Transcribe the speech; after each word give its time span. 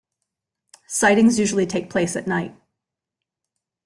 Sightings 0.87 1.37
usually 1.37 1.67
take 1.67 1.91
place 1.91 2.15
at 2.15 2.25
night. 2.25 2.55